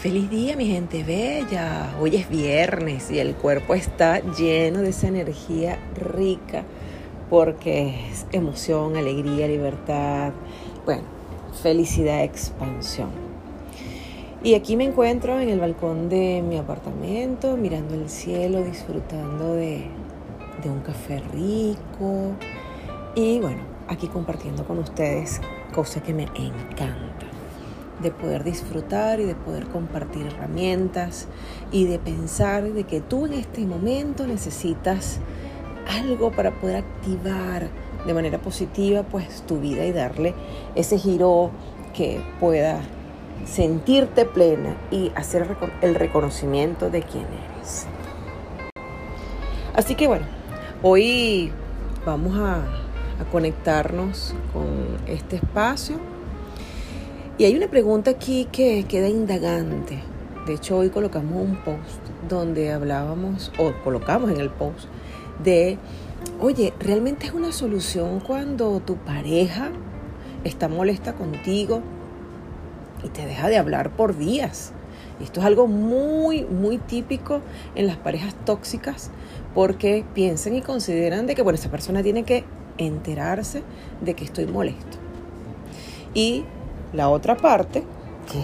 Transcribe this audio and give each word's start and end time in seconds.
Feliz 0.00 0.30
día 0.30 0.56
mi 0.56 0.64
gente 0.64 1.04
bella. 1.04 1.94
Hoy 2.00 2.16
es 2.16 2.30
viernes 2.30 3.10
y 3.10 3.18
el 3.18 3.34
cuerpo 3.34 3.74
está 3.74 4.20
lleno 4.20 4.78
de 4.78 4.88
esa 4.88 5.08
energía 5.08 5.78
rica 5.94 6.64
porque 7.28 8.08
es 8.10 8.24
emoción, 8.32 8.96
alegría, 8.96 9.46
libertad, 9.46 10.32
bueno, 10.86 11.02
felicidad, 11.62 12.24
expansión. 12.24 13.10
Y 14.42 14.54
aquí 14.54 14.74
me 14.74 14.84
encuentro 14.84 15.38
en 15.38 15.50
el 15.50 15.60
balcón 15.60 16.08
de 16.08 16.42
mi 16.48 16.56
apartamento, 16.56 17.58
mirando 17.58 17.94
el 17.94 18.08
cielo, 18.08 18.64
disfrutando 18.64 19.52
de, 19.52 19.86
un 20.64 20.80
café 20.80 21.22
rico 21.34 22.32
y 23.14 23.38
bueno, 23.38 23.60
aquí 23.86 24.08
compartiendo 24.08 24.64
con 24.64 24.78
ustedes 24.78 25.42
cosas 25.74 26.02
que 26.02 26.14
me 26.14 26.22
encantan 26.22 27.29
de 28.02 28.10
poder 28.10 28.44
disfrutar 28.44 29.20
y 29.20 29.24
de 29.24 29.34
poder 29.34 29.66
compartir 29.66 30.26
herramientas 30.26 31.26
y 31.70 31.86
de 31.86 31.98
pensar 31.98 32.72
de 32.72 32.84
que 32.84 33.00
tú 33.00 33.26
en 33.26 33.34
este 33.34 33.62
momento 33.66 34.26
necesitas 34.26 35.18
algo 35.88 36.30
para 36.30 36.52
poder 36.52 36.76
activar 36.76 37.68
de 38.06 38.14
manera 38.14 38.38
positiva 38.38 39.02
pues 39.02 39.42
tu 39.42 39.60
vida 39.60 39.84
y 39.84 39.92
darle 39.92 40.34
ese 40.74 40.98
giro 40.98 41.50
que 41.94 42.20
pueda 42.38 42.80
sentirte 43.44 44.24
plena 44.24 44.76
y 44.90 45.12
hacer 45.14 45.56
el 45.82 45.94
reconocimiento 45.94 46.90
de 46.90 47.02
quién 47.02 47.24
eres. 47.24 47.86
Así 49.74 49.94
que 49.94 50.06
bueno, 50.06 50.26
hoy 50.82 51.52
vamos 52.04 52.36
a, 52.38 52.56
a 53.20 53.24
conectarnos 53.30 54.34
con 54.52 54.66
este 55.06 55.36
espacio 55.36 55.98
y 57.40 57.46
hay 57.46 57.56
una 57.56 57.68
pregunta 57.68 58.10
aquí 58.10 58.46
que 58.52 58.84
queda 58.84 59.08
indagante. 59.08 59.98
De 60.46 60.52
hecho, 60.52 60.76
hoy 60.76 60.90
colocamos 60.90 61.42
un 61.42 61.56
post 61.56 62.02
donde 62.28 62.70
hablábamos, 62.70 63.50
o 63.56 63.72
colocamos 63.82 64.30
en 64.30 64.42
el 64.42 64.50
post, 64.50 64.88
de, 65.42 65.78
oye, 66.38 66.74
¿realmente 66.78 67.28
es 67.28 67.32
una 67.32 67.50
solución 67.50 68.20
cuando 68.20 68.80
tu 68.80 68.96
pareja 68.96 69.70
está 70.44 70.68
molesta 70.68 71.14
contigo 71.14 71.80
y 73.02 73.08
te 73.08 73.24
deja 73.24 73.48
de 73.48 73.56
hablar 73.56 73.96
por 73.96 74.18
días? 74.18 74.72
Esto 75.18 75.40
es 75.40 75.46
algo 75.46 75.66
muy, 75.66 76.44
muy 76.44 76.76
típico 76.76 77.40
en 77.74 77.86
las 77.86 77.96
parejas 77.96 78.34
tóxicas 78.44 79.10
porque 79.54 80.04
piensan 80.12 80.56
y 80.56 80.60
consideran 80.60 81.26
de 81.26 81.34
que, 81.34 81.40
bueno, 81.40 81.58
esa 81.58 81.70
persona 81.70 82.02
tiene 82.02 82.24
que 82.24 82.44
enterarse 82.76 83.62
de 84.02 84.12
que 84.12 84.24
estoy 84.24 84.44
molesto. 84.44 84.98
Y 86.12 86.44
la 86.92 87.08
otra 87.08 87.36
parte, 87.36 87.84
que 88.30 88.42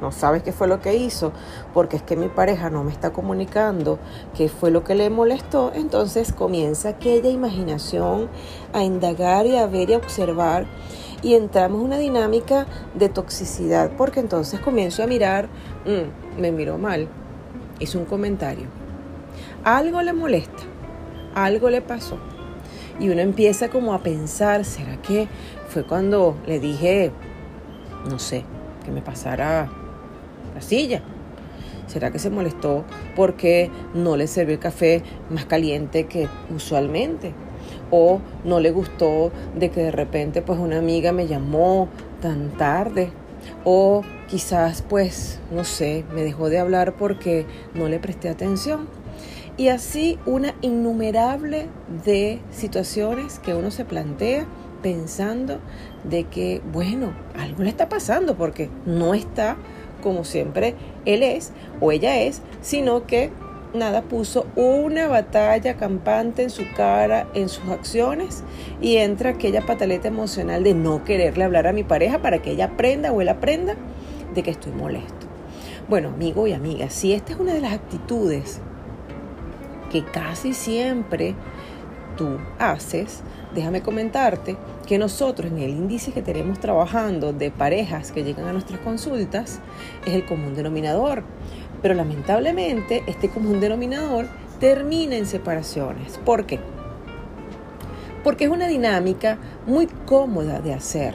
no 0.00 0.12
sabes 0.12 0.42
qué 0.42 0.52
fue 0.52 0.68
lo 0.68 0.80
que 0.80 0.96
hizo, 0.96 1.32
porque 1.72 1.96
es 1.96 2.02
que 2.02 2.16
mi 2.16 2.28
pareja 2.28 2.68
no 2.68 2.84
me 2.84 2.92
está 2.92 3.12
comunicando 3.12 3.98
qué 4.36 4.48
fue 4.48 4.70
lo 4.70 4.84
que 4.84 4.94
le 4.94 5.08
molestó, 5.08 5.72
entonces 5.74 6.32
comienza 6.32 6.90
aquella 6.90 7.30
imaginación 7.30 8.28
a 8.72 8.82
indagar 8.82 9.46
y 9.46 9.56
a 9.56 9.66
ver 9.66 9.90
y 9.90 9.94
a 9.94 9.98
observar 9.98 10.66
y 11.22 11.34
entramos 11.34 11.80
en 11.80 11.86
una 11.86 11.98
dinámica 11.98 12.66
de 12.94 13.08
toxicidad, 13.08 13.92
porque 13.96 14.20
entonces 14.20 14.60
comienzo 14.60 15.02
a 15.02 15.06
mirar, 15.06 15.48
mm, 15.86 16.40
me 16.40 16.52
miró 16.52 16.76
mal, 16.76 17.08
hizo 17.78 17.98
un 17.98 18.04
comentario, 18.04 18.66
algo 19.64 20.02
le 20.02 20.12
molesta, 20.12 20.62
algo 21.34 21.70
le 21.70 21.80
pasó. 21.80 22.18
Y 23.00 23.08
uno 23.08 23.22
empieza 23.22 23.70
como 23.70 23.92
a 23.92 24.02
pensar, 24.04 24.64
¿será 24.64 25.02
que 25.02 25.26
fue 25.68 25.82
cuando 25.84 26.36
le 26.46 26.60
dije 26.60 27.10
no 28.08 28.18
sé, 28.18 28.44
que 28.84 28.90
me 28.90 29.02
pasara 29.02 29.68
la 30.54 30.60
silla. 30.60 31.02
¿Será 31.86 32.10
que 32.10 32.18
se 32.18 32.30
molestó 32.30 32.84
porque 33.14 33.70
no 33.92 34.16
le 34.16 34.26
serví 34.26 34.54
el 34.54 34.58
café 34.58 35.02
más 35.30 35.44
caliente 35.44 36.04
que 36.06 36.28
usualmente? 36.54 37.34
¿O 37.90 38.20
no 38.44 38.60
le 38.60 38.70
gustó 38.70 39.30
de 39.54 39.70
que 39.70 39.82
de 39.82 39.90
repente 39.90 40.42
pues 40.42 40.58
una 40.58 40.78
amiga 40.78 41.12
me 41.12 41.26
llamó 41.26 41.88
tan 42.20 42.50
tarde? 42.56 43.10
¿O 43.64 44.02
quizás 44.28 44.82
pues, 44.82 45.40
no 45.50 45.64
sé, 45.64 46.04
me 46.14 46.22
dejó 46.22 46.48
de 46.48 46.58
hablar 46.58 46.94
porque 46.94 47.46
no 47.74 47.88
le 47.88 47.98
presté 47.98 48.30
atención? 48.30 48.88
Y 49.56 49.68
así 49.68 50.18
una 50.26 50.54
innumerable 50.62 51.68
de 52.04 52.40
situaciones 52.50 53.38
que 53.38 53.54
uno 53.54 53.70
se 53.70 53.84
plantea 53.84 54.46
pensando 54.84 55.60
de 56.04 56.24
que, 56.24 56.60
bueno, 56.70 57.14
algo 57.38 57.62
le 57.62 57.70
está 57.70 57.88
pasando 57.88 58.36
porque 58.36 58.68
no 58.84 59.14
está 59.14 59.56
como 60.02 60.24
siempre 60.24 60.74
él 61.06 61.22
es 61.22 61.52
o 61.80 61.90
ella 61.90 62.20
es, 62.20 62.42
sino 62.60 63.06
que 63.06 63.30
nada 63.72 64.02
puso 64.02 64.46
una 64.56 65.08
batalla 65.08 65.78
campante 65.78 66.42
en 66.42 66.50
su 66.50 66.64
cara, 66.76 67.26
en 67.32 67.48
sus 67.48 67.66
acciones, 67.70 68.44
y 68.82 68.98
entra 68.98 69.30
aquella 69.30 69.62
pataleta 69.62 70.08
emocional 70.08 70.62
de 70.62 70.74
no 70.74 71.02
quererle 71.02 71.44
hablar 71.44 71.66
a 71.66 71.72
mi 71.72 71.82
pareja 71.82 72.20
para 72.20 72.42
que 72.42 72.50
ella 72.50 72.66
aprenda 72.66 73.10
o 73.10 73.22
él 73.22 73.30
aprenda 73.30 73.76
de 74.34 74.42
que 74.42 74.50
estoy 74.50 74.72
molesto. 74.72 75.26
Bueno, 75.88 76.10
amigo 76.10 76.46
y 76.46 76.52
amiga, 76.52 76.90
si 76.90 77.14
esta 77.14 77.32
es 77.32 77.40
una 77.40 77.54
de 77.54 77.62
las 77.62 77.72
actitudes 77.72 78.60
que 79.90 80.04
casi 80.04 80.52
siempre 80.52 81.34
tú 82.16 82.38
haces, 82.58 83.22
déjame 83.54 83.82
comentarte 83.82 84.56
que 84.86 84.98
nosotros 84.98 85.50
en 85.50 85.58
el 85.58 85.70
índice 85.70 86.12
que 86.12 86.22
tenemos 86.22 86.60
trabajando 86.60 87.32
de 87.32 87.50
parejas 87.50 88.12
que 88.12 88.24
llegan 88.24 88.46
a 88.46 88.52
nuestras 88.52 88.80
consultas 88.80 89.60
es 90.06 90.14
el 90.14 90.26
común 90.26 90.54
denominador. 90.54 91.22
Pero 91.82 91.94
lamentablemente 91.94 93.02
este 93.06 93.28
común 93.28 93.60
denominador 93.60 94.26
termina 94.60 95.16
en 95.16 95.26
separaciones. 95.26 96.18
¿Por 96.18 96.46
qué? 96.46 96.58
Porque 98.22 98.44
es 98.44 98.50
una 98.50 98.68
dinámica 98.68 99.38
muy 99.66 99.86
cómoda 99.86 100.60
de 100.60 100.72
hacer. 100.72 101.14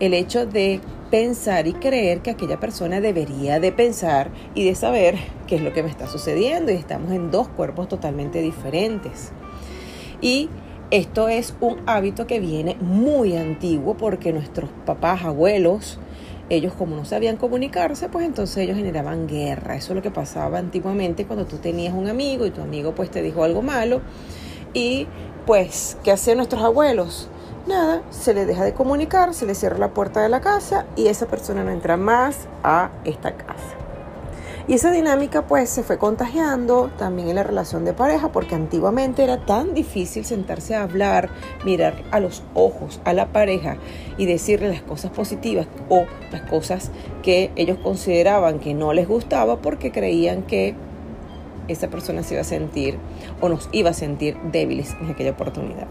El 0.00 0.14
hecho 0.14 0.46
de 0.46 0.80
pensar 1.10 1.66
y 1.66 1.72
creer 1.72 2.20
que 2.20 2.30
aquella 2.30 2.58
persona 2.58 3.00
debería 3.00 3.60
de 3.60 3.72
pensar 3.72 4.30
y 4.54 4.64
de 4.64 4.74
saber 4.74 5.16
qué 5.46 5.56
es 5.56 5.62
lo 5.62 5.72
que 5.72 5.82
me 5.82 5.88
está 5.88 6.06
sucediendo 6.06 6.72
y 6.72 6.74
estamos 6.74 7.12
en 7.12 7.30
dos 7.30 7.48
cuerpos 7.48 7.88
totalmente 7.88 8.40
diferentes. 8.40 9.32
Y 10.20 10.48
esto 10.90 11.28
es 11.28 11.54
un 11.60 11.78
hábito 11.86 12.26
que 12.26 12.40
viene 12.40 12.76
muy 12.80 13.36
antiguo 13.36 13.96
porque 13.96 14.32
nuestros 14.32 14.70
papás, 14.84 15.24
abuelos, 15.24 15.98
ellos 16.48 16.72
como 16.74 16.94
no 16.94 17.04
sabían 17.04 17.36
comunicarse, 17.36 18.08
pues 18.08 18.24
entonces 18.24 18.58
ellos 18.58 18.76
generaban 18.76 19.26
guerra. 19.26 19.76
Eso 19.76 19.92
es 19.92 19.96
lo 19.96 20.02
que 20.02 20.10
pasaba 20.10 20.58
antiguamente 20.58 21.26
cuando 21.26 21.46
tú 21.46 21.58
tenías 21.58 21.92
un 21.94 22.08
amigo 22.08 22.46
y 22.46 22.50
tu 22.50 22.62
amigo 22.62 22.94
pues 22.94 23.10
te 23.10 23.22
dijo 23.22 23.42
algo 23.42 23.62
malo. 23.62 24.00
Y 24.74 25.06
pues, 25.46 25.96
¿qué 26.04 26.12
hacían 26.12 26.36
nuestros 26.38 26.62
abuelos? 26.62 27.28
Nada, 27.66 28.02
se 28.10 28.32
le 28.32 28.46
deja 28.46 28.64
de 28.64 28.74
comunicar, 28.74 29.34
se 29.34 29.46
le 29.46 29.54
cierra 29.54 29.78
la 29.78 29.92
puerta 29.92 30.22
de 30.22 30.28
la 30.28 30.40
casa 30.40 30.86
y 30.94 31.08
esa 31.08 31.26
persona 31.26 31.64
no 31.64 31.70
entra 31.70 31.96
más 31.96 32.46
a 32.62 32.90
esta 33.04 33.36
casa. 33.36 33.45
Y 34.68 34.74
esa 34.74 34.90
dinámica 34.90 35.46
pues 35.46 35.70
se 35.70 35.84
fue 35.84 35.96
contagiando 35.96 36.90
también 36.98 37.28
en 37.28 37.36
la 37.36 37.44
relación 37.44 37.84
de 37.84 37.92
pareja 37.92 38.32
porque 38.32 38.56
antiguamente 38.56 39.22
era 39.22 39.46
tan 39.46 39.74
difícil 39.74 40.24
sentarse 40.24 40.74
a 40.74 40.82
hablar, 40.82 41.28
mirar 41.64 42.02
a 42.10 42.18
los 42.18 42.42
ojos 42.52 43.00
a 43.04 43.12
la 43.12 43.28
pareja 43.28 43.76
y 44.18 44.26
decirle 44.26 44.68
las 44.68 44.82
cosas 44.82 45.12
positivas 45.12 45.68
o 45.88 46.06
las 46.32 46.42
cosas 46.42 46.90
que 47.22 47.52
ellos 47.54 47.78
consideraban 47.80 48.58
que 48.58 48.74
no 48.74 48.92
les 48.92 49.06
gustaba 49.06 49.58
porque 49.58 49.92
creían 49.92 50.42
que 50.42 50.74
esa 51.68 51.86
persona 51.86 52.24
se 52.24 52.34
iba 52.34 52.40
a 52.40 52.44
sentir 52.44 52.98
o 53.40 53.48
nos 53.48 53.68
iba 53.70 53.90
a 53.90 53.94
sentir 53.94 54.36
débiles 54.50 54.96
en 55.00 55.10
aquella 55.10 55.30
oportunidad. 55.30 55.86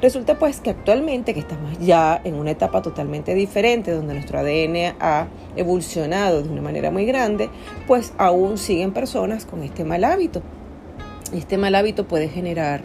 Resulta 0.00 0.38
pues 0.38 0.60
que 0.60 0.70
actualmente 0.70 1.34
que 1.34 1.40
estamos 1.40 1.78
ya 1.78 2.20
en 2.24 2.34
una 2.34 2.50
etapa 2.50 2.82
totalmente 2.82 3.34
diferente 3.34 3.92
donde 3.92 4.14
nuestro 4.14 4.38
ADN 4.38 4.96
ha 5.00 5.28
evolucionado 5.56 6.42
de 6.42 6.48
una 6.48 6.62
manera 6.62 6.90
muy 6.90 7.04
grande, 7.04 7.50
pues 7.86 8.12
aún 8.18 8.58
siguen 8.58 8.92
personas 8.92 9.46
con 9.46 9.62
este 9.62 9.84
mal 9.84 10.04
hábito. 10.04 10.42
Este 11.32 11.56
mal 11.56 11.74
hábito 11.74 12.06
puede 12.06 12.28
generar 12.28 12.82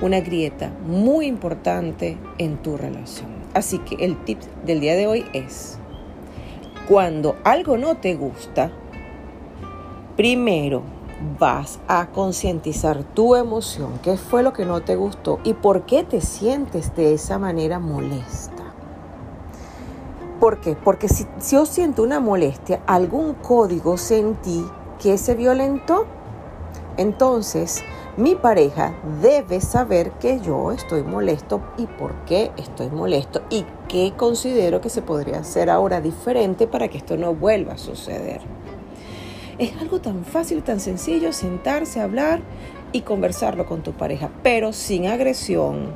una 0.00 0.20
grieta 0.20 0.70
muy 0.86 1.26
importante 1.26 2.16
en 2.38 2.58
tu 2.58 2.76
relación. 2.76 3.28
Así 3.54 3.78
que 3.78 4.04
el 4.04 4.16
tip 4.24 4.40
del 4.64 4.80
día 4.80 4.96
de 4.96 5.06
hoy 5.06 5.24
es, 5.32 5.78
cuando 6.88 7.36
algo 7.44 7.78
no 7.78 7.96
te 7.96 8.14
gusta, 8.14 8.72
primero 10.16 10.93
vas 11.38 11.78
a 11.88 12.06
concientizar 12.08 13.02
tu 13.02 13.36
emoción, 13.36 13.98
qué 14.02 14.16
fue 14.16 14.42
lo 14.42 14.52
que 14.52 14.64
no 14.64 14.82
te 14.82 14.96
gustó 14.96 15.40
y 15.44 15.54
por 15.54 15.82
qué 15.82 16.04
te 16.04 16.20
sientes 16.20 16.94
de 16.94 17.14
esa 17.14 17.38
manera 17.38 17.78
molesta. 17.78 18.64
¿Por 20.40 20.60
qué? 20.60 20.76
Porque 20.76 21.08
si, 21.08 21.26
yo 21.50 21.64
siento 21.64 22.02
una 22.02 22.20
molestia, 22.20 22.82
algún 22.86 23.34
código 23.34 23.96
sentí 23.96 24.64
que 25.00 25.18
se 25.18 25.34
violentó 25.34 26.06
Entonces, 26.96 27.82
mi 28.16 28.36
pareja 28.36 28.94
debe 29.20 29.60
saber 29.60 30.12
que 30.12 30.38
yo 30.38 30.70
estoy 30.70 31.02
molesto 31.02 31.60
y 31.76 31.86
por 31.86 32.14
qué 32.26 32.52
estoy 32.56 32.88
molesto 32.90 33.42
y 33.50 33.66
qué 33.88 34.12
considero 34.16 34.80
que 34.80 34.88
se 34.88 35.02
podría 35.02 35.40
hacer 35.40 35.68
ahora 35.68 36.00
diferente 36.00 36.68
para 36.68 36.86
que 36.86 36.98
esto 36.98 37.16
no 37.16 37.34
vuelva 37.34 37.72
a 37.72 37.78
suceder. 37.78 38.40
Es 39.58 39.76
algo 39.80 40.00
tan 40.00 40.24
fácil, 40.24 40.62
tan 40.62 40.80
sencillo, 40.80 41.32
sentarse, 41.32 42.00
hablar 42.00 42.40
y 42.92 43.02
conversarlo 43.02 43.66
con 43.66 43.82
tu 43.82 43.92
pareja, 43.92 44.30
pero 44.42 44.72
sin 44.72 45.06
agresión, 45.06 45.92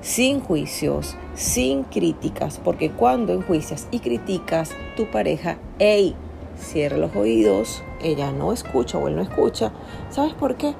sin 0.00 0.40
juicios, 0.40 1.16
sin 1.34 1.84
críticas, 1.84 2.60
porque 2.62 2.90
cuando 2.90 3.32
enjuicias 3.32 3.88
y 3.90 4.00
criticas 4.00 4.70
tu 4.96 5.10
pareja, 5.10 5.58
hey, 5.78 6.14
cierra 6.58 6.96
los 6.96 7.14
oídos, 7.14 7.82
ella 8.02 8.32
no 8.32 8.52
escucha 8.52 8.98
o 8.98 9.08
él 9.08 9.16
no 9.16 9.22
escucha. 9.22 9.72
¿Sabes 10.10 10.34
por 10.34 10.56
qué? 10.56 10.74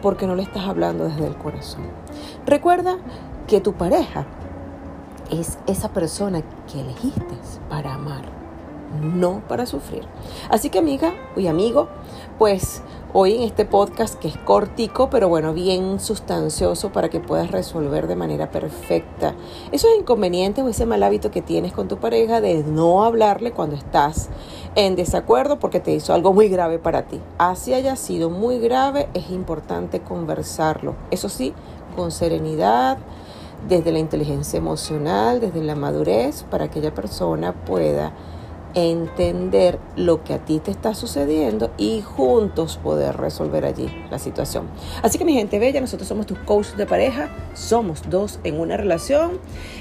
Porque 0.00 0.26
no 0.26 0.36
le 0.36 0.42
estás 0.42 0.66
hablando 0.66 1.08
desde 1.08 1.26
el 1.26 1.36
corazón. 1.36 1.82
Recuerda 2.46 2.98
que 3.46 3.60
tu 3.60 3.74
pareja 3.74 4.26
es 5.30 5.58
esa 5.66 5.92
persona 5.92 6.42
que 6.70 6.80
elegiste 6.80 7.34
para 7.68 7.94
amar, 7.94 8.24
no 9.02 9.42
para 9.48 9.66
sufrir. 9.66 10.04
Así 10.50 10.70
que 10.70 10.78
amiga 10.78 11.14
y 11.36 11.46
amigo, 11.46 11.88
pues 12.38 12.82
hoy 13.12 13.36
en 13.36 13.42
este 13.42 13.64
podcast 13.64 14.16
que 14.16 14.26
es 14.26 14.36
cortico, 14.38 15.08
pero 15.08 15.28
bueno, 15.28 15.54
bien 15.54 16.00
sustancioso 16.00 16.90
para 16.90 17.08
que 17.08 17.20
puedas 17.20 17.50
resolver 17.50 18.08
de 18.08 18.16
manera 18.16 18.50
perfecta 18.50 19.34
esos 19.70 19.90
inconvenientes 19.96 20.64
o 20.64 20.68
ese 20.68 20.84
mal 20.84 21.02
hábito 21.02 21.30
que 21.30 21.40
tienes 21.40 21.72
con 21.72 21.86
tu 21.86 21.98
pareja 21.98 22.40
de 22.40 22.64
no 22.64 23.04
hablarle 23.04 23.52
cuando 23.52 23.76
estás 23.76 24.30
en 24.74 24.96
desacuerdo 24.96 25.60
porque 25.60 25.78
te 25.78 25.92
hizo 25.92 26.12
algo 26.12 26.32
muy 26.32 26.48
grave 26.48 26.80
para 26.80 27.06
ti. 27.06 27.20
Así 27.38 27.72
haya 27.72 27.94
sido 27.94 28.30
muy 28.30 28.58
grave, 28.58 29.08
es 29.14 29.30
importante 29.30 30.00
conversarlo. 30.00 30.96
Eso 31.12 31.28
sí, 31.28 31.54
con 31.94 32.10
serenidad, 32.10 32.98
desde 33.68 33.92
la 33.92 33.98
inteligencia 33.98 34.58
emocional, 34.58 35.40
desde 35.40 35.62
la 35.62 35.74
madurez, 35.74 36.44
para 36.50 36.66
que 36.66 36.80
aquella 36.80 36.94
persona 36.94 37.52
pueda 37.52 38.12
entender 38.74 39.78
lo 39.96 40.24
que 40.24 40.34
a 40.34 40.38
ti 40.38 40.58
te 40.58 40.70
está 40.70 40.94
sucediendo 40.94 41.70
y 41.78 42.02
juntos 42.02 42.78
poder 42.82 43.16
resolver 43.16 43.64
allí 43.64 43.88
la 44.10 44.18
situación. 44.18 44.66
Así 45.02 45.18
que 45.18 45.24
mi 45.24 45.34
gente 45.34 45.58
bella, 45.58 45.80
nosotros 45.80 46.08
somos 46.08 46.26
tus 46.26 46.38
coaches 46.38 46.76
de 46.76 46.86
pareja, 46.86 47.30
somos 47.54 48.02
dos 48.10 48.40
en 48.44 48.58
una 48.58 48.76
relación 48.76 49.38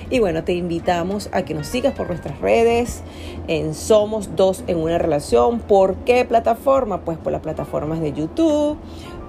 y 0.10 0.19
bueno, 0.19 0.44
te 0.44 0.54
invitamos 0.54 1.30
a 1.31 1.44
que 1.44 1.54
nos 1.54 1.68
sigas 1.68 1.94
por 1.94 2.07
nuestras 2.07 2.40
redes 2.40 3.01
en 3.48 3.74
Somos 3.74 4.36
dos 4.36 4.63
en 4.68 4.78
una 4.78 4.98
relación. 4.98 5.60
¿Por 5.60 5.96
qué 6.06 6.25
plataforma? 6.25 7.01
Pues 7.01 7.18
por 7.18 7.31
las 7.31 7.42
plataformas 7.42 8.00
de 8.00 8.13
YouTube, 8.13 8.78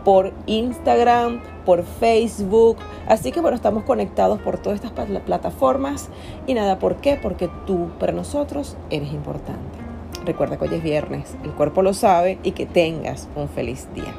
por 0.05 0.33
Instagram, 0.47 1.41
por 1.65 1.83
Facebook. 1.85 2.77
Así 3.09 3.33
que 3.33 3.41
bueno, 3.41 3.56
estamos 3.56 3.85
conectados 3.85 4.41
por 4.41 4.59
todas 4.59 4.83
estas 4.83 5.09
plataformas. 5.23 6.09
Y 6.47 6.55
nada, 6.55 6.79
¿por 6.79 6.97
qué? 6.97 7.19
Porque 7.21 7.49
tú 7.67 7.89
para 7.99 8.12
nosotros 8.12 8.77
eres 8.91 9.12
importante. 9.12 9.79
Recuerda 10.25 10.56
que 10.56 10.65
hoy 10.65 10.75
es 10.75 10.83
viernes, 10.83 11.37
el 11.45 11.53
cuerpo 11.53 11.83
lo 11.83 11.93
sabe 11.93 12.39
y 12.43 12.53
que 12.53 12.67
tengas 12.67 13.29
un 13.37 13.49
feliz 13.49 13.89
día. 13.95 14.15